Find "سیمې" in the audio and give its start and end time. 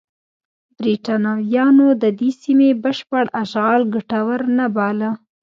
2.41-2.69